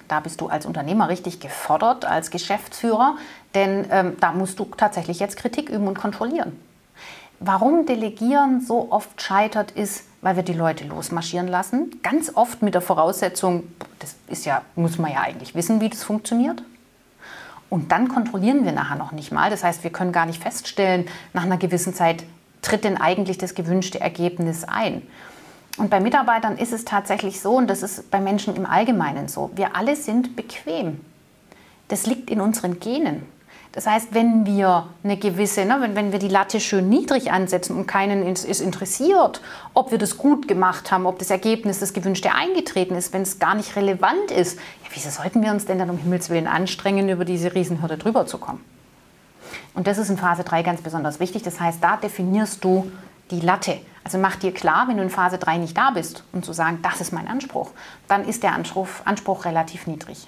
da 0.08 0.20
bist 0.20 0.42
du 0.42 0.48
als 0.48 0.66
Unternehmer 0.66 1.10
richtig 1.10 1.40
gefordert, 1.40 2.06
als 2.06 2.32
Geschäftsführer, 2.32 3.16
denn 3.54 3.86
ähm, 3.92 4.18
da 4.20 4.32
musst 4.32 4.58
du 4.60 4.66
tatsächlich 4.66 5.20
jetzt 5.20 5.38
Kritik 5.38 5.70
üben 5.70 5.88
und 5.88 5.98
kontrollieren. 5.98 6.60
Warum 7.40 7.86
Delegieren 7.86 8.62
so 8.62 8.88
oft 8.92 9.22
scheitert, 9.22 9.72
ist, 9.72 10.06
weil 10.28 10.36
wir 10.36 10.44
die 10.44 10.52
Leute 10.52 10.84
losmarschieren 10.84 11.48
lassen. 11.48 12.02
Ganz 12.04 12.34
oft 12.36 12.62
mit 12.62 12.74
der 12.74 12.82
Voraussetzung, 12.82 13.64
das 14.00 14.18
ist 14.28 14.46
ja, 14.46 14.62
muss 14.76 14.98
man 14.98 15.10
ja 15.10 15.22
eigentlich 15.22 15.56
wissen, 15.56 15.80
wie 15.80 15.88
das 15.88 16.04
funktioniert. 16.04 16.62
Und 17.70 17.94
dann 17.94 18.10
kontrollieren 18.10 18.66
wir 18.66 18.74
nachher 18.74 18.98
noch 18.98 19.14
nicht 19.14 19.32
mal. 19.32 19.50
Das 19.50 19.64
heißt, 19.64 19.86
wir 19.86 19.90
können 19.90 20.12
gar 20.12 20.26
nicht 20.26 20.44
feststellen, 20.44 21.06
nach 21.32 21.46
einer 21.46 21.56
gewissen 21.56 21.94
Zeit 21.94 22.26
tritt 22.62 22.84
denn 22.84 22.98
eigentlich 22.98 23.38
das 23.38 23.56
gewünschte 23.56 24.02
Ergebnis 24.02 24.66
ein. 24.66 25.02
Und 25.78 25.90
bei 25.90 26.02
Mitarbeitern 26.02 26.58
ist 26.58 26.74
es 26.74 26.84
tatsächlich 26.84 27.40
so, 27.40 27.56
und 27.56 27.70
das 27.70 27.82
ist 27.82 28.12
bei 28.12 28.20
Menschen 28.20 28.54
im 28.58 28.66
Allgemeinen 28.66 29.30
so, 29.30 29.52
wir 29.56 29.78
alle 29.78 29.96
sind 29.96 30.36
bequem. 30.36 31.00
Das 31.88 32.06
liegt 32.06 32.30
in 32.30 32.42
unseren 32.42 32.82
Genen. 32.82 33.26
Das 33.74 33.86
heißt, 33.86 34.14
wenn 34.14 34.46
wir 34.46 34.88
eine 35.04 35.18
gewisse, 35.18 35.66
ne, 35.66 35.78
wenn, 35.80 35.96
wenn 35.96 36.12
wir 36.12 36.20
die 36.20 36.28
Latte 36.28 36.60
schön 36.60 36.90
niedrig 36.90 37.32
ansetzen 37.32 37.76
und 37.76 37.86
keinen 37.86 38.26
ist, 38.26 38.46
ist 38.46 38.62
interessiert, 38.62 39.42
ob 39.74 39.92
wir 39.92 39.98
das 39.98 40.18
gut 40.18 40.48
gemacht 40.48 40.92
haben, 40.92 41.06
ob 41.06 41.20
das 41.20 41.30
Ergebnis, 41.30 41.80
das 41.80 41.94
gewünschte 41.94 42.34
eingetreten 42.34 42.96
ist, 42.96 43.14
wenn 43.14 43.22
es 43.22 43.40
gar 43.40 43.56
nicht 43.56 43.76
relevant 43.76 44.32
ist, 44.32 44.58
ja, 44.58 44.90
wieso 44.94 45.10
sollten 45.10 45.44
wir 45.44 45.52
uns 45.52 45.66
denn 45.66 45.78
dann 45.78 45.90
um 45.90 45.98
Himmels 45.98 46.30
Willen 46.30 46.48
anstrengen, 46.48 47.10
über 47.10 47.26
diese 47.26 47.54
Riesenhürde 47.54 47.98
drüber 47.98 48.26
zu 48.26 48.38
kommen? 48.38 48.64
Und 49.74 49.86
das 49.86 49.98
ist 50.00 50.10
in 50.10 50.18
Phase 50.18 50.44
3 50.44 50.64
ganz 50.64 50.82
besonders 50.82 51.20
wichtig. 51.20 51.44
Das 51.44 51.60
heißt, 51.60 51.84
da 51.84 51.98
definierst 51.98 52.64
du 52.64 52.92
die 53.30 53.40
Latte. 53.40 53.80
Also 54.04 54.18
mach 54.18 54.38
dir 54.38 54.54
klar, 54.54 54.88
wenn 54.88 54.98
du 54.98 55.04
in 55.04 55.10
Phase 55.10 55.38
3 55.38 55.58
nicht 55.58 55.78
da 55.78 55.92
bist 55.92 56.24
und 56.32 56.46
zu 56.46 56.54
sagen, 56.54 56.80
das 56.82 57.02
ist 57.02 57.12
mein 57.12 57.28
Anspruch, 57.28 57.72
dann 58.08 58.28
ist 58.28 58.42
der 58.42 58.54
Anspruch, 58.54 58.88
Anspruch 59.06 59.46
relativ 59.46 59.86
niedrig. 59.86 60.28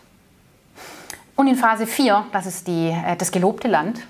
Und 1.40 1.48
in 1.48 1.56
Phase 1.56 1.88
4, 1.88 2.26
das 2.34 2.46
ist 2.46 2.68
die, 2.68 2.90
äh, 2.90 3.16
das 3.16 3.32
gelobte 3.32 3.70
Land, 3.70 4.02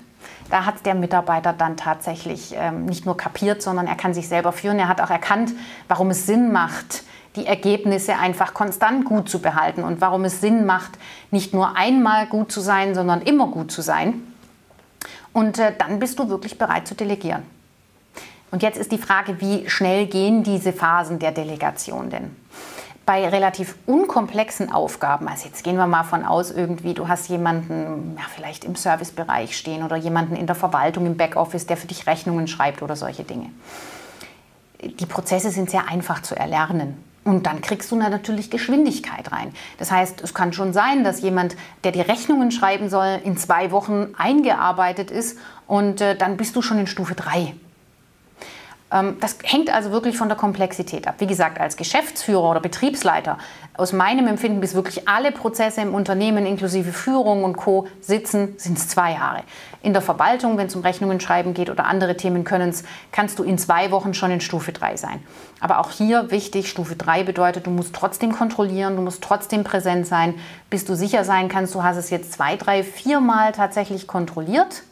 da 0.50 0.66
hat 0.66 0.84
der 0.84 0.96
Mitarbeiter 0.96 1.52
dann 1.52 1.76
tatsächlich 1.76 2.52
ähm, 2.56 2.86
nicht 2.86 3.06
nur 3.06 3.16
kapiert, 3.16 3.62
sondern 3.62 3.86
er 3.86 3.94
kann 3.94 4.14
sich 4.14 4.26
selber 4.26 4.50
führen. 4.50 4.80
Er 4.80 4.88
hat 4.88 5.00
auch 5.00 5.10
erkannt, 5.10 5.52
warum 5.86 6.10
es 6.10 6.26
Sinn 6.26 6.50
macht, 6.50 7.04
die 7.36 7.46
Ergebnisse 7.46 8.16
einfach 8.16 8.52
konstant 8.52 9.04
gut 9.04 9.28
zu 9.28 9.38
behalten 9.38 9.84
und 9.84 10.00
warum 10.00 10.24
es 10.24 10.40
Sinn 10.40 10.66
macht, 10.66 10.98
nicht 11.30 11.54
nur 11.54 11.76
einmal 11.76 12.26
gut 12.26 12.50
zu 12.50 12.60
sein, 12.60 12.96
sondern 12.96 13.22
immer 13.22 13.46
gut 13.46 13.70
zu 13.70 13.80
sein. 13.80 14.26
Und 15.32 15.60
äh, 15.60 15.72
dann 15.78 16.00
bist 16.00 16.18
du 16.18 16.28
wirklich 16.28 16.58
bereit 16.58 16.88
zu 16.88 16.96
delegieren. 16.96 17.44
Und 18.50 18.64
jetzt 18.64 18.76
ist 18.76 18.90
die 18.90 18.98
Frage, 18.98 19.40
wie 19.40 19.70
schnell 19.70 20.06
gehen 20.06 20.42
diese 20.42 20.72
Phasen 20.72 21.20
der 21.20 21.30
Delegation 21.30 22.10
denn? 22.10 22.34
Bei 23.10 23.28
relativ 23.28 23.74
unkomplexen 23.86 24.70
Aufgaben, 24.70 25.26
also 25.26 25.48
jetzt 25.48 25.64
gehen 25.64 25.76
wir 25.76 25.88
mal 25.88 26.04
von 26.04 26.24
aus, 26.24 26.52
irgendwie, 26.52 26.94
du 26.94 27.08
hast 27.08 27.28
jemanden 27.28 28.16
ja, 28.16 28.22
vielleicht 28.32 28.64
im 28.64 28.76
Servicebereich 28.76 29.56
stehen 29.56 29.82
oder 29.82 29.96
jemanden 29.96 30.36
in 30.36 30.46
der 30.46 30.54
Verwaltung, 30.54 31.06
im 31.06 31.16
Backoffice, 31.16 31.66
der 31.66 31.76
für 31.76 31.88
dich 31.88 32.06
Rechnungen 32.06 32.46
schreibt 32.46 32.82
oder 32.82 32.94
solche 32.94 33.24
Dinge. 33.24 33.50
Die 34.80 35.06
Prozesse 35.06 35.50
sind 35.50 35.70
sehr 35.70 35.88
einfach 35.88 36.22
zu 36.22 36.36
erlernen. 36.36 37.02
Und 37.24 37.46
dann 37.46 37.62
kriegst 37.62 37.90
du 37.90 37.96
natürlich 37.96 38.48
Geschwindigkeit 38.48 39.32
rein. 39.32 39.52
Das 39.78 39.90
heißt, 39.90 40.20
es 40.20 40.32
kann 40.32 40.52
schon 40.52 40.72
sein, 40.72 41.02
dass 41.02 41.20
jemand, 41.20 41.56
der 41.82 41.90
die 41.90 42.02
Rechnungen 42.02 42.52
schreiben 42.52 42.88
soll, 42.88 43.18
in 43.24 43.36
zwei 43.36 43.72
Wochen 43.72 44.14
eingearbeitet 44.18 45.10
ist 45.10 45.36
und 45.66 46.00
äh, 46.00 46.14
dann 46.14 46.36
bist 46.36 46.54
du 46.54 46.62
schon 46.62 46.78
in 46.78 46.86
Stufe 46.86 47.16
3. 47.16 47.54
Ähm, 48.92 49.16
das 49.20 49.38
hängt 49.42 49.72
also 49.72 49.90
wirklich 49.90 50.16
von 50.16 50.28
der 50.28 50.36
Komplexität 50.36 51.06
ab. 51.06 51.16
Wie 51.18 51.26
gesagt, 51.26 51.60
als 51.60 51.76
Geschäftsführer 51.76 52.50
oder 52.50 52.60
Betriebsleiter, 52.60 53.38
aus 53.76 53.92
meinem 53.92 54.26
Empfinden, 54.26 54.60
bis 54.60 54.74
wirklich 54.74 55.08
alle 55.08 55.32
Prozesse 55.32 55.80
im 55.80 55.94
Unternehmen 55.94 56.44
inklusive 56.44 56.92
Führung 56.92 57.44
und 57.44 57.56
Co. 57.56 57.86
sitzen, 58.00 58.54
sind 58.58 58.78
es 58.78 58.88
zwei 58.88 59.12
Jahre. 59.12 59.42
In 59.82 59.92
der 59.92 60.02
Verwaltung, 60.02 60.58
wenn 60.58 60.66
es 60.66 60.76
um 60.76 60.82
Rechnungen 60.82 61.20
schreiben 61.20 61.54
geht 61.54 61.70
oder 61.70 61.86
andere 61.86 62.16
Themen 62.16 62.44
können 62.44 62.60
kannst 63.10 63.38
du 63.38 63.42
in 63.42 63.56
zwei 63.56 63.90
Wochen 63.90 64.12
schon 64.12 64.30
in 64.30 64.40
Stufe 64.40 64.72
3 64.72 64.96
sein. 64.96 65.20
Aber 65.60 65.78
auch 65.78 65.90
hier 65.90 66.30
wichtig, 66.30 66.68
Stufe 66.68 66.94
3 66.94 67.24
bedeutet, 67.24 67.66
du 67.66 67.70
musst 67.70 67.94
trotzdem 67.94 68.32
kontrollieren, 68.32 68.96
du 68.96 69.02
musst 69.02 69.22
trotzdem 69.22 69.64
präsent 69.64 70.06
sein, 70.06 70.34
bis 70.68 70.84
du 70.84 70.94
sicher 70.94 71.24
sein 71.24 71.48
kannst, 71.48 71.74
du 71.74 71.82
hast 71.82 71.96
es 71.96 72.10
jetzt 72.10 72.32
zwei, 72.32 72.56
drei, 72.56 72.82
vier 72.82 73.20
Mal 73.20 73.52
tatsächlich 73.52 74.06
kontrolliert 74.06 74.82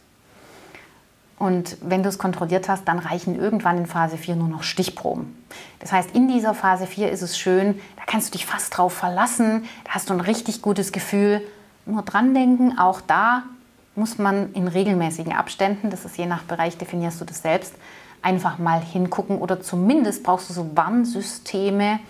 und 1.38 1.76
wenn 1.80 2.02
du 2.02 2.08
es 2.08 2.18
kontrolliert 2.18 2.68
hast, 2.68 2.86
dann 2.88 2.98
reichen 2.98 3.38
irgendwann 3.38 3.78
in 3.78 3.86
Phase 3.86 4.16
4 4.16 4.36
nur 4.36 4.48
noch 4.48 4.62
Stichproben. 4.62 5.36
Das 5.78 5.92
heißt, 5.92 6.10
in 6.14 6.28
dieser 6.28 6.54
Phase 6.54 6.86
4 6.86 7.10
ist 7.10 7.22
es 7.22 7.38
schön, 7.38 7.78
da 7.96 8.02
kannst 8.06 8.28
du 8.28 8.38
dich 8.38 8.46
fast 8.46 8.76
drauf 8.76 8.92
verlassen, 8.92 9.64
da 9.84 9.92
hast 9.92 10.10
du 10.10 10.14
ein 10.14 10.20
richtig 10.20 10.62
gutes 10.62 10.92
Gefühl. 10.92 11.42
Nur 11.86 12.02
dran 12.02 12.34
denken, 12.34 12.78
auch 12.78 13.00
da 13.00 13.44
muss 13.94 14.18
man 14.18 14.52
in 14.52 14.68
regelmäßigen 14.68 15.32
Abständen, 15.32 15.90
das 15.90 16.04
ist 16.04 16.18
je 16.18 16.26
nach 16.26 16.42
Bereich, 16.42 16.76
definierst 16.76 17.20
du 17.20 17.24
das 17.24 17.42
selbst, 17.42 17.74
einfach 18.22 18.58
mal 18.58 18.80
hingucken 18.80 19.38
oder 19.38 19.60
zumindest 19.60 20.24
brauchst 20.24 20.50
du 20.50 20.54
so 20.54 20.70
Warnsysteme, 20.74 22.00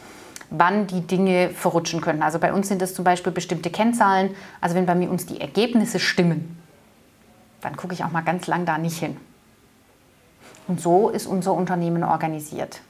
wann 0.51 0.87
die 0.87 1.03
Dinge 1.03 1.51
verrutschen 1.51 2.01
können. 2.01 2.23
Also 2.23 2.39
bei 2.39 2.53
uns 2.53 2.69
sind 2.69 2.81
das 2.81 2.95
zum 2.95 3.05
Beispiel 3.05 3.33
bestimmte 3.33 3.71
Kennzahlen. 3.71 4.31
Also 4.61 4.75
wenn 4.75 4.87
bei 4.87 4.95
mir 4.95 5.11
uns 5.11 5.27
die 5.27 5.41
Ergebnisse 5.41 5.99
stimmen, 5.99 6.58
dann 7.61 7.77
gucke 7.77 7.95
ich 7.95 8.05
auch 8.05 8.11
mal 8.11 8.23
ganz 8.23 8.47
lang 8.47 8.65
da 8.65 8.79
nicht 8.79 8.99
hin. 8.99 9.17
Und 10.67 10.81
so 10.81 11.09
ist 11.09 11.27
unser 11.27 11.55
Unternehmen 11.55 12.05
organisiert. 12.05 12.81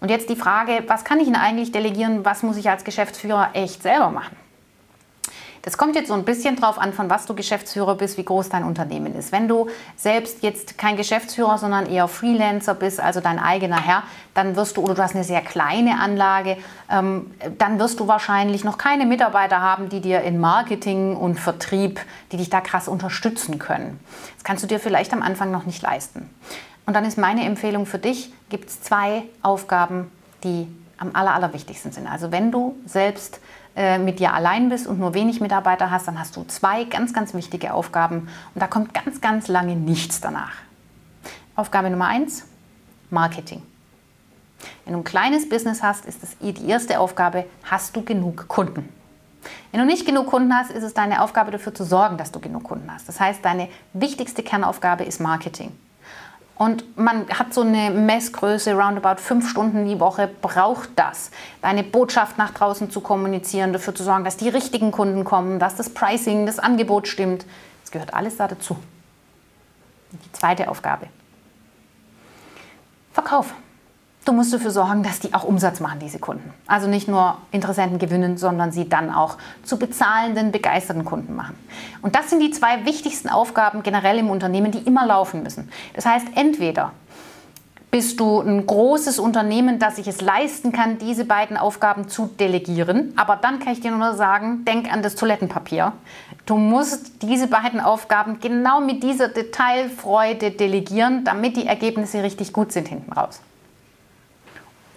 Und 0.00 0.10
jetzt 0.10 0.30
die 0.30 0.36
Frage, 0.36 0.84
was 0.86 1.04
kann 1.04 1.20
ich 1.20 1.26
denn 1.26 1.36
eigentlich 1.36 1.72
delegieren, 1.72 2.24
was 2.24 2.42
muss 2.42 2.56
ich 2.56 2.70
als 2.70 2.84
Geschäftsführer 2.84 3.50
echt 3.52 3.82
selber 3.82 4.10
machen? 4.10 4.36
Das 5.68 5.76
kommt 5.76 5.96
jetzt 5.96 6.08
so 6.08 6.14
ein 6.14 6.24
bisschen 6.24 6.56
drauf 6.56 6.78
an, 6.78 6.94
von 6.94 7.10
was 7.10 7.26
du 7.26 7.34
Geschäftsführer 7.34 7.94
bist, 7.94 8.16
wie 8.16 8.24
groß 8.24 8.48
dein 8.48 8.64
Unternehmen 8.64 9.14
ist. 9.14 9.32
Wenn 9.32 9.48
du 9.48 9.68
selbst 9.98 10.42
jetzt 10.42 10.78
kein 10.78 10.96
Geschäftsführer, 10.96 11.58
sondern 11.58 11.84
eher 11.84 12.08
Freelancer 12.08 12.72
bist, 12.72 13.00
also 13.00 13.20
dein 13.20 13.38
eigener 13.38 13.78
Herr, 13.78 14.02
dann 14.32 14.56
wirst 14.56 14.78
du, 14.78 14.80
oder 14.80 14.94
du 14.94 15.02
hast 15.02 15.14
eine 15.14 15.24
sehr 15.24 15.42
kleine 15.42 16.00
Anlage, 16.00 16.56
ähm, 16.90 17.30
dann 17.58 17.78
wirst 17.78 18.00
du 18.00 18.08
wahrscheinlich 18.08 18.64
noch 18.64 18.78
keine 18.78 19.04
Mitarbeiter 19.04 19.60
haben, 19.60 19.90
die 19.90 20.00
dir 20.00 20.22
in 20.22 20.40
Marketing 20.40 21.14
und 21.14 21.38
Vertrieb, 21.38 22.00
die 22.32 22.38
dich 22.38 22.48
da 22.48 22.62
krass 22.62 22.88
unterstützen 22.88 23.58
können. 23.58 24.00
Das 24.36 24.44
kannst 24.44 24.62
du 24.62 24.68
dir 24.68 24.80
vielleicht 24.80 25.12
am 25.12 25.20
Anfang 25.20 25.50
noch 25.50 25.66
nicht 25.66 25.82
leisten. 25.82 26.30
Und 26.86 26.94
dann 26.94 27.04
ist 27.04 27.18
meine 27.18 27.44
Empfehlung 27.44 27.84
für 27.84 27.98
dich, 27.98 28.32
gibt 28.48 28.70
es 28.70 28.80
zwei 28.80 29.24
Aufgaben, 29.42 30.10
die 30.44 30.66
am 30.96 31.10
aller, 31.12 31.34
allerwichtigsten 31.34 31.92
sind. 31.92 32.06
Also 32.06 32.32
wenn 32.32 32.50
du 32.50 32.74
selbst 32.86 33.40
äh, 33.78 33.96
mit 33.96 34.18
dir 34.18 34.34
allein 34.34 34.70
bist 34.70 34.88
und 34.88 34.98
nur 34.98 35.14
wenig 35.14 35.40
Mitarbeiter 35.40 35.92
hast, 35.92 36.08
dann 36.08 36.18
hast 36.18 36.34
du 36.34 36.42
zwei 36.42 36.82
ganz, 36.82 37.14
ganz 37.14 37.32
wichtige 37.32 37.72
Aufgaben 37.72 38.28
und 38.52 38.60
da 38.60 38.66
kommt 38.66 38.92
ganz, 38.92 39.20
ganz 39.20 39.46
lange 39.46 39.76
nichts 39.76 40.20
danach. 40.20 40.50
Aufgabe 41.54 41.88
Nummer 41.88 42.08
eins, 42.08 42.44
Marketing. 43.08 43.62
Wenn 44.84 44.94
du 44.94 44.98
ein 44.98 45.04
kleines 45.04 45.48
Business 45.48 45.80
hast, 45.80 46.06
ist 46.06 46.24
das 46.24 46.36
die 46.38 46.68
erste 46.68 46.98
Aufgabe, 46.98 47.44
hast 47.62 47.94
du 47.94 48.02
genug 48.02 48.48
Kunden? 48.48 48.88
Wenn 49.70 49.78
du 49.78 49.86
nicht 49.86 50.04
genug 50.04 50.26
Kunden 50.26 50.52
hast, 50.52 50.72
ist 50.72 50.82
es 50.82 50.92
deine 50.92 51.22
Aufgabe 51.22 51.52
dafür 51.52 51.72
zu 51.72 51.84
sorgen, 51.84 52.16
dass 52.16 52.32
du 52.32 52.40
genug 52.40 52.64
Kunden 52.64 52.92
hast. 52.92 53.08
Das 53.08 53.20
heißt, 53.20 53.44
deine 53.44 53.68
wichtigste 53.92 54.42
Kernaufgabe 54.42 55.04
ist 55.04 55.20
Marketing. 55.20 55.70
Und 56.58 56.98
man 56.98 57.28
hat 57.30 57.54
so 57.54 57.60
eine 57.60 57.90
Messgröße, 57.90 58.74
roundabout 58.74 59.20
fünf 59.22 59.48
Stunden 59.48 59.86
die 59.86 60.00
Woche, 60.00 60.28
braucht 60.42 60.90
das. 60.96 61.30
Deine 61.62 61.84
Botschaft 61.84 62.36
nach 62.36 62.50
draußen 62.50 62.90
zu 62.90 63.00
kommunizieren, 63.00 63.72
dafür 63.72 63.94
zu 63.94 64.02
sorgen, 64.02 64.24
dass 64.24 64.36
die 64.36 64.48
richtigen 64.48 64.90
Kunden 64.90 65.22
kommen, 65.22 65.60
dass 65.60 65.76
das 65.76 65.90
Pricing, 65.90 66.46
das 66.46 66.58
Angebot 66.58 67.06
stimmt. 67.06 67.46
Das 67.82 67.92
gehört 67.92 68.12
alles 68.12 68.36
da 68.36 68.48
dazu. 68.48 68.76
Die 70.10 70.32
zweite 70.32 70.68
Aufgabe. 70.68 71.06
Verkauf. 73.12 73.54
Du 74.28 74.34
musst 74.34 74.52
dafür 74.52 74.70
sorgen, 74.70 75.02
dass 75.02 75.20
die 75.20 75.32
auch 75.32 75.44
Umsatz 75.44 75.80
machen, 75.80 76.00
diese 76.00 76.18
Kunden. 76.18 76.52
Also 76.66 76.86
nicht 76.86 77.08
nur 77.08 77.38
Interessenten 77.50 77.98
gewinnen, 77.98 78.36
sondern 78.36 78.72
sie 78.72 78.86
dann 78.86 79.10
auch 79.10 79.38
zu 79.62 79.78
bezahlenden, 79.78 80.52
begeisterten 80.52 81.06
Kunden 81.06 81.34
machen. 81.34 81.54
Und 82.02 82.14
das 82.14 82.28
sind 82.28 82.40
die 82.40 82.50
zwei 82.50 82.84
wichtigsten 82.84 83.30
Aufgaben 83.30 83.82
generell 83.82 84.18
im 84.18 84.28
Unternehmen, 84.28 84.70
die 84.70 84.80
immer 84.80 85.06
laufen 85.06 85.42
müssen. 85.42 85.70
Das 85.94 86.04
heißt, 86.04 86.26
entweder 86.34 86.92
bist 87.90 88.20
du 88.20 88.42
ein 88.42 88.66
großes 88.66 89.18
Unternehmen, 89.18 89.78
das 89.78 89.96
sich 89.96 90.06
es 90.06 90.20
leisten 90.20 90.72
kann, 90.72 90.98
diese 90.98 91.24
beiden 91.24 91.56
Aufgaben 91.56 92.08
zu 92.08 92.26
delegieren. 92.38 93.14
Aber 93.16 93.36
dann 93.36 93.60
kann 93.60 93.72
ich 93.72 93.80
dir 93.80 93.92
nur 93.92 94.12
sagen, 94.12 94.62
denk 94.66 94.92
an 94.92 95.02
das 95.02 95.14
Toilettenpapier. 95.14 95.94
Du 96.44 96.58
musst 96.58 97.22
diese 97.22 97.46
beiden 97.46 97.80
Aufgaben 97.80 98.40
genau 98.40 98.82
mit 98.82 99.02
dieser 99.02 99.28
Detailfreude 99.28 100.50
delegieren, 100.50 101.24
damit 101.24 101.56
die 101.56 101.64
Ergebnisse 101.64 102.22
richtig 102.22 102.52
gut 102.52 102.72
sind 102.72 102.88
hinten 102.88 103.10
raus. 103.14 103.40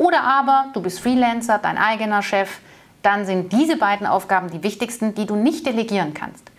Oder 0.01 0.23
aber 0.23 0.65
du 0.73 0.81
bist 0.81 0.99
Freelancer, 0.99 1.59
dein 1.59 1.77
eigener 1.77 2.23
Chef, 2.23 2.57
dann 3.03 3.27
sind 3.27 3.53
diese 3.53 3.77
beiden 3.77 4.07
Aufgaben 4.07 4.49
die 4.49 4.63
wichtigsten, 4.63 5.13
die 5.13 5.27
du 5.27 5.35
nicht 5.35 5.63
delegieren 5.67 6.15
kannst. 6.15 6.49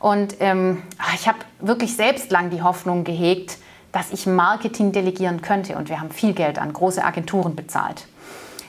Und 0.00 0.36
ähm, 0.40 0.82
ah, 0.98 1.14
ich 1.14 1.26
habe 1.26 1.38
wirklich 1.60 1.96
selbst 1.96 2.30
lang 2.30 2.50
die 2.50 2.60
Hoffnung 2.60 3.04
gehegt, 3.04 3.56
dass 3.90 4.12
ich 4.12 4.26
Marketing 4.26 4.92
delegieren 4.92 5.40
könnte. 5.40 5.76
Und 5.76 5.88
wir 5.88 5.98
haben 5.98 6.10
viel 6.10 6.34
Geld 6.34 6.58
an 6.58 6.74
große 6.74 7.02
Agenturen 7.02 7.56
bezahlt. 7.56 8.06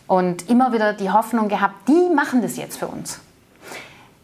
Und 0.07 0.50
immer 0.50 0.71
wieder 0.71 0.93
die 0.93 1.11
Hoffnung 1.11 1.50
gehabt, 1.50 1.89
die 1.89 2.13
machen 2.15 2.41
das 2.41 2.55
jetzt 2.55 2.77
für 2.77 2.88
uns. 2.88 3.19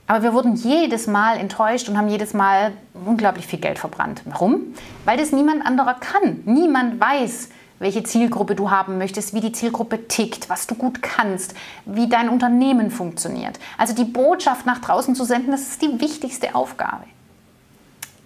Aber 0.08 0.24
wir 0.24 0.32
wurden 0.32 0.56
jedes 0.56 1.08
Mal 1.08 1.36
enttäuscht 1.36 1.90
und 1.90 1.98
haben 1.98 2.08
jedes 2.08 2.34
Mal 2.34 2.72
unglaublich 3.06 3.46
viel 3.46 3.60
Geld 3.60 3.78
verbrannt. 3.78 4.22
Warum? 4.24 4.74
Weil 5.04 5.18
das 5.18 5.34
niemand 5.34 5.66
anderer 5.66 5.96
kann. 5.96 6.44
Niemand 6.46 7.02
weiß, 7.02 7.50
welche 7.80 8.04
Zielgruppe 8.04 8.56
du 8.56 8.72
haben 8.72 8.98
möchtest, 8.98 9.34
wie 9.34 9.42
die 9.42 9.52
Zielgruppe 9.52 10.08
tickt, 10.08 10.50
was 10.50 10.68
du 10.68 10.76
gut 10.76 11.02
kannst, 11.02 11.54
wie 11.86 12.10
dein 12.10 12.30
Unternehmen 12.30 12.92
funktioniert. 12.92 13.60
Also 13.78 13.94
die 13.94 14.04
Botschaft 14.04 14.66
nach 14.66 14.80
draußen 14.80 15.16
zu 15.16 15.24
senden, 15.24 15.52
das 15.52 15.62
ist 15.62 15.82
die 15.82 16.00
wichtigste 16.00 16.56
Aufgabe. 16.56 17.04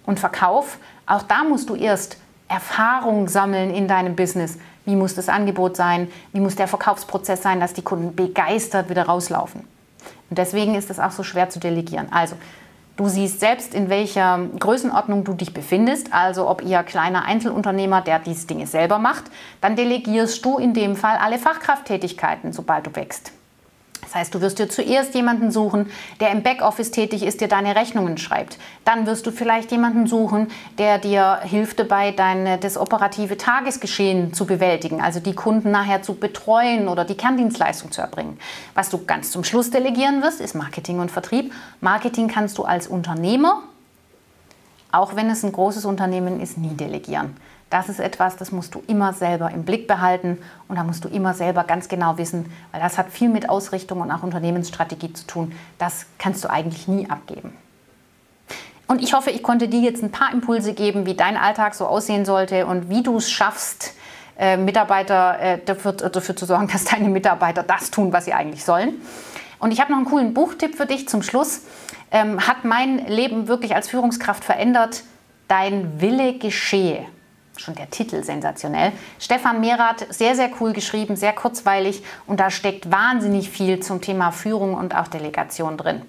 Und 0.04 0.18
Verkauf, 0.18 0.78
auch 1.06 1.22
da 1.22 1.44
musst 1.44 1.68
du 1.68 1.74
erst 1.74 2.16
Erfahrung 2.48 3.28
sammeln 3.28 3.70
in 3.70 3.88
deinem 3.88 4.16
Business. 4.16 4.58
Wie 4.84 4.96
muss 4.96 5.14
das 5.14 5.28
Angebot 5.28 5.76
sein? 5.76 6.10
Wie 6.32 6.40
muss 6.40 6.56
der 6.56 6.68
Verkaufsprozess 6.68 7.42
sein, 7.42 7.60
dass 7.60 7.72
die 7.72 7.82
Kunden 7.82 8.14
begeistert 8.14 8.90
wieder 8.90 9.04
rauslaufen? 9.04 9.62
Und 10.28 10.38
deswegen 10.38 10.74
ist 10.74 10.90
es 10.90 10.98
auch 10.98 11.12
so 11.12 11.22
schwer 11.22 11.50
zu 11.50 11.60
delegieren. 11.60 12.08
Also 12.10 12.36
Du 12.96 13.08
siehst 13.08 13.40
selbst, 13.40 13.74
in 13.74 13.88
welcher 13.88 14.38
Größenordnung 14.58 15.24
du 15.24 15.32
dich 15.32 15.54
befindest, 15.54 16.12
also 16.12 16.48
ob 16.48 16.62
ihr 16.62 16.82
kleiner 16.82 17.24
Einzelunternehmer, 17.24 18.02
der 18.02 18.18
diese 18.18 18.46
Dinge 18.46 18.66
selber 18.66 18.98
macht, 18.98 19.24
dann 19.62 19.76
delegierst 19.76 20.44
du 20.44 20.58
in 20.58 20.74
dem 20.74 20.94
Fall 20.94 21.16
alle 21.16 21.38
Fachkrafttätigkeiten, 21.38 22.52
sobald 22.52 22.86
du 22.86 22.94
wächst. 22.94 23.32
Das 24.12 24.20
heißt, 24.20 24.34
du 24.34 24.42
wirst 24.42 24.58
dir 24.58 24.68
zuerst 24.68 25.14
jemanden 25.14 25.50
suchen, 25.50 25.90
der 26.20 26.32
im 26.32 26.42
Backoffice 26.42 26.90
tätig 26.90 27.22
ist, 27.22 27.40
dir 27.40 27.48
deine 27.48 27.74
Rechnungen 27.74 28.18
schreibt. 28.18 28.58
Dann 28.84 29.06
wirst 29.06 29.26
du 29.26 29.30
vielleicht 29.30 29.70
jemanden 29.70 30.06
suchen, 30.06 30.48
der 30.76 30.98
dir 30.98 31.40
hilft 31.42 31.78
dabei, 31.78 32.10
dein, 32.10 32.60
das 32.60 32.76
operative 32.76 33.38
Tagesgeschehen 33.38 34.34
zu 34.34 34.44
bewältigen, 34.44 35.00
also 35.00 35.18
die 35.18 35.34
Kunden 35.34 35.70
nachher 35.70 36.02
zu 36.02 36.12
betreuen 36.12 36.88
oder 36.88 37.06
die 37.06 37.14
Kerndienstleistung 37.14 37.90
zu 37.90 38.02
erbringen. 38.02 38.38
Was 38.74 38.90
du 38.90 39.02
ganz 39.02 39.30
zum 39.30 39.44
Schluss 39.44 39.70
delegieren 39.70 40.20
wirst, 40.20 40.42
ist 40.42 40.54
Marketing 40.54 40.98
und 40.98 41.10
Vertrieb. 41.10 41.50
Marketing 41.80 42.28
kannst 42.28 42.58
du 42.58 42.64
als 42.64 42.88
Unternehmer, 42.88 43.62
auch 44.90 45.16
wenn 45.16 45.30
es 45.30 45.42
ein 45.42 45.52
großes 45.52 45.86
Unternehmen 45.86 46.38
ist, 46.38 46.58
nie 46.58 46.76
delegieren. 46.76 47.34
Das 47.72 47.88
ist 47.88 48.00
etwas, 48.00 48.36
das 48.36 48.52
musst 48.52 48.74
du 48.74 48.82
immer 48.86 49.14
selber 49.14 49.50
im 49.50 49.64
Blick 49.64 49.88
behalten 49.88 50.36
und 50.68 50.76
da 50.76 50.84
musst 50.84 51.06
du 51.06 51.08
immer 51.08 51.32
selber 51.32 51.64
ganz 51.64 51.88
genau 51.88 52.18
wissen, 52.18 52.52
weil 52.70 52.82
das 52.82 52.98
hat 52.98 53.08
viel 53.08 53.30
mit 53.30 53.48
Ausrichtung 53.48 54.02
und 54.02 54.10
auch 54.10 54.22
Unternehmensstrategie 54.22 55.14
zu 55.14 55.26
tun. 55.26 55.52
Das 55.78 56.04
kannst 56.18 56.44
du 56.44 56.50
eigentlich 56.50 56.86
nie 56.86 57.08
abgeben. 57.08 57.56
Und 58.88 59.02
ich 59.02 59.14
hoffe, 59.14 59.30
ich 59.30 59.42
konnte 59.42 59.68
dir 59.68 59.80
jetzt 59.80 60.02
ein 60.02 60.10
paar 60.10 60.34
Impulse 60.34 60.74
geben, 60.74 61.06
wie 61.06 61.14
dein 61.14 61.38
Alltag 61.38 61.74
so 61.74 61.86
aussehen 61.86 62.26
sollte 62.26 62.66
und 62.66 62.90
wie 62.90 63.02
du 63.02 63.16
es 63.16 63.30
schaffst, 63.30 63.94
äh, 64.38 64.58
Mitarbeiter 64.58 65.40
äh, 65.40 65.58
dafür, 65.64 65.92
dafür 65.92 66.36
zu 66.36 66.44
sorgen, 66.44 66.68
dass 66.70 66.84
deine 66.84 67.08
Mitarbeiter 67.08 67.62
das 67.62 67.90
tun, 67.90 68.12
was 68.12 68.26
sie 68.26 68.34
eigentlich 68.34 68.66
sollen. 68.66 69.00
Und 69.60 69.70
ich 69.70 69.80
habe 69.80 69.92
noch 69.92 69.96
einen 69.96 70.06
coolen 70.06 70.34
Buchtipp 70.34 70.74
für 70.76 70.84
dich 70.84 71.08
zum 71.08 71.22
Schluss. 71.22 71.62
Ähm, 72.10 72.46
hat 72.46 72.66
mein 72.66 73.06
Leben 73.06 73.48
wirklich 73.48 73.74
als 73.74 73.88
Führungskraft 73.88 74.44
verändert? 74.44 75.04
Dein 75.48 76.02
Wille 76.02 76.34
geschehe 76.34 77.06
schon 77.56 77.74
der 77.74 77.90
Titel 77.90 78.22
sensationell. 78.24 78.92
Stefan 79.18 79.60
Merath, 79.60 80.06
sehr, 80.10 80.34
sehr 80.34 80.50
cool 80.60 80.72
geschrieben, 80.72 81.16
sehr 81.16 81.32
kurzweilig 81.32 82.02
und 82.26 82.40
da 82.40 82.50
steckt 82.50 82.90
wahnsinnig 82.90 83.50
viel 83.50 83.80
zum 83.80 84.00
Thema 84.00 84.30
Führung 84.32 84.74
und 84.74 84.96
auch 84.96 85.08
Delegation 85.08 85.76
drin. 85.76 86.02